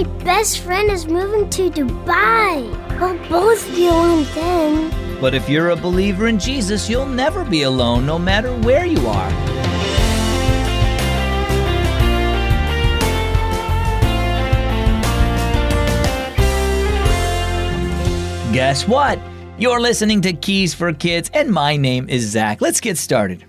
[0.00, 2.64] My best friend is moving to Dubai.
[2.98, 5.20] We'll both be alone then.
[5.20, 9.06] But if you're a believer in Jesus, you'll never be alone, no matter where you
[9.06, 9.30] are.
[18.54, 19.18] Guess what?
[19.58, 22.62] You're listening to Keys for Kids, and my name is Zach.
[22.62, 23.44] Let's get started.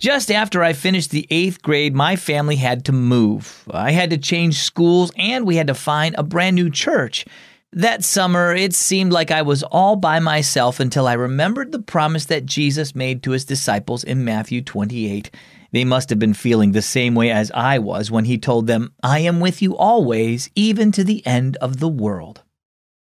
[0.00, 3.64] Just after I finished the eighth grade, my family had to move.
[3.70, 7.26] I had to change schools and we had to find a brand new church.
[7.74, 12.24] That summer, it seemed like I was all by myself until I remembered the promise
[12.24, 15.30] that Jesus made to his disciples in Matthew 28.
[15.70, 18.94] They must have been feeling the same way as I was when he told them,
[19.02, 22.42] I am with you always, even to the end of the world.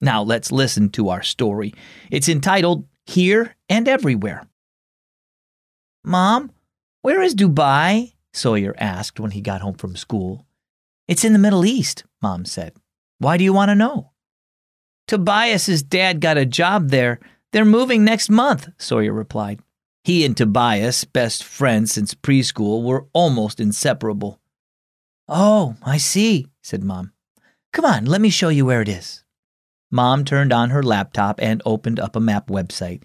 [0.00, 1.74] Now let's listen to our story.
[2.08, 4.46] It's entitled Here and Everywhere.
[6.04, 6.52] Mom,
[7.02, 8.14] where is Dubai?
[8.32, 10.46] Sawyer asked when he got home from school.
[11.06, 12.74] It's in the Middle East, Mom said.
[13.18, 14.12] Why do you want to know?
[15.06, 17.18] Tobias's dad got a job there.
[17.52, 19.60] They're moving next month, Sawyer replied.
[20.04, 24.40] He and Tobias, best friends since preschool, were almost inseparable.
[25.28, 27.12] Oh, I see, said Mom.
[27.72, 29.24] Come on, let me show you where it is.
[29.90, 33.02] Mom turned on her laptop and opened up a map website.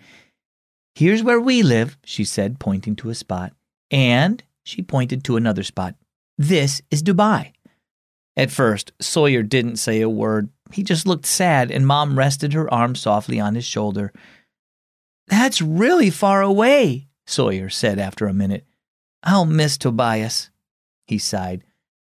[0.96, 3.54] Here's where we live, she said, pointing to a spot.
[3.94, 5.96] And she pointed to another spot.
[6.38, 7.54] This is Dubai.
[8.36, 10.50] At first, Sawyer didn't say a word.
[10.72, 14.12] He just looked sad, and Mom rested her arm softly on his shoulder.
[15.28, 18.66] That's really far away, Sawyer said after a minute.
[19.22, 20.50] I'll miss Tobias.
[21.08, 21.64] He sighed.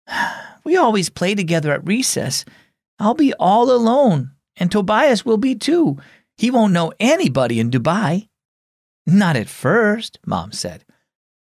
[0.65, 2.45] We always play together at recess.
[2.99, 5.97] I'll be all alone, and Tobias will be too.
[6.37, 8.29] He won't know anybody in Dubai.
[9.07, 10.85] Not at first, Mom said.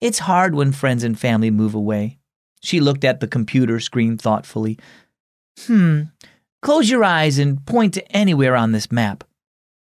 [0.05, 2.19] It's hard when friends and family move away.
[2.61, 4.79] She looked at the computer screen thoughtfully.
[5.61, 6.03] Hmm,
[6.61, 9.25] close your eyes and point to anywhere on this map.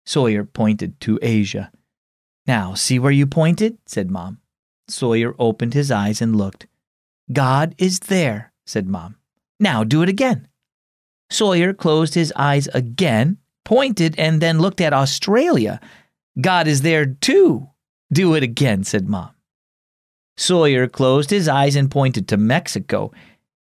[0.06, 1.70] Sawyer pointed to Asia.
[2.46, 3.76] Now, see where you pointed?
[3.84, 4.40] said Mom.
[4.88, 6.66] Sawyer opened his eyes and looked.
[7.30, 9.16] God is there, said Mom.
[9.60, 10.48] Now do it again.
[11.28, 15.80] Sawyer closed his eyes again, pointed, and then looked at Australia.
[16.40, 17.68] God is there too.
[18.10, 19.32] Do it again, said Mom.
[20.38, 23.12] Sawyer closed his eyes and pointed to Mexico.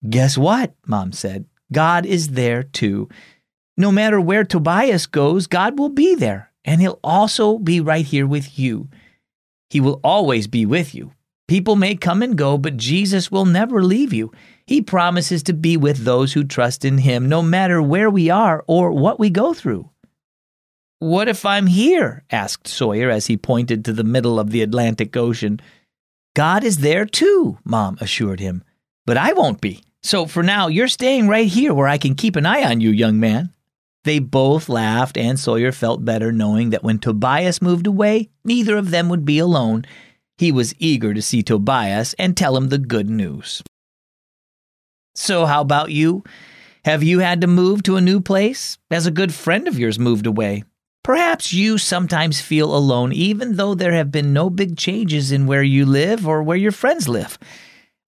[0.08, 0.74] Guess what?
[0.86, 1.46] Mom said.
[1.72, 3.08] God is there too.
[3.76, 8.26] No matter where Tobias goes, God will be there, and he'll also be right here
[8.26, 8.88] with you.
[9.70, 11.12] He will always be with you.
[11.46, 14.32] People may come and go, but Jesus will never leave you.
[14.66, 18.64] He promises to be with those who trust in him, no matter where we are
[18.66, 19.90] or what we go through.
[21.00, 22.24] What if I'm here?
[22.30, 25.60] asked Sawyer as he pointed to the middle of the Atlantic Ocean.
[26.34, 28.64] God is there too, Mom assured him.
[29.06, 29.82] But I won't be.
[30.02, 32.90] So for now, you're staying right here where I can keep an eye on you,
[32.90, 33.50] young man.
[34.02, 38.90] They both laughed, and Sawyer felt better knowing that when Tobias moved away, neither of
[38.90, 39.86] them would be alone.
[40.36, 43.62] He was eager to see Tobias and tell him the good news.
[45.14, 46.24] So, how about you?
[46.84, 48.76] Have you had to move to a new place?
[48.90, 50.64] Has a good friend of yours moved away?
[51.04, 55.62] Perhaps you sometimes feel alone, even though there have been no big changes in where
[55.62, 57.38] you live or where your friends live.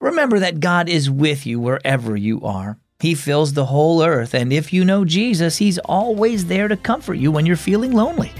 [0.00, 2.78] Remember that God is with you wherever you are.
[2.98, 7.18] He fills the whole earth, and if you know Jesus, He's always there to comfort
[7.18, 8.32] you when you're feeling lonely.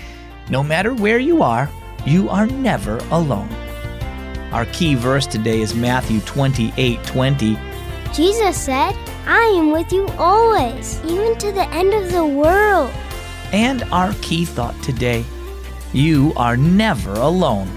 [0.48, 1.68] No matter where you are,
[2.06, 3.50] you are never alone.
[4.52, 7.58] Our key verse today is Matthew 28 20.
[8.14, 8.96] Jesus said,
[9.26, 12.90] I am with you always, even to the end of the world.
[13.56, 15.24] And our key thought today
[15.94, 17.68] you are never alone.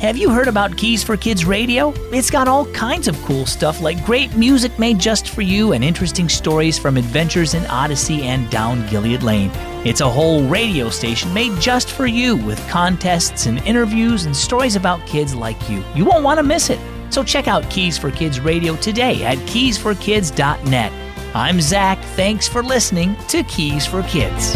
[0.00, 1.92] Have you heard about Keys for Kids Radio?
[2.10, 5.84] It's got all kinds of cool stuff like great music made just for you and
[5.84, 9.52] interesting stories from Adventures in Odyssey and Down Gilead Lane.
[9.86, 14.74] It's a whole radio station made just for you with contests and interviews and stories
[14.74, 15.84] about kids like you.
[15.94, 16.80] You won't want to miss it.
[17.10, 20.92] So check out Keys for Kids Radio today at keysforkids.net.
[21.34, 21.98] I'm Zach.
[22.14, 24.54] Thanks for listening to Keys for Kids.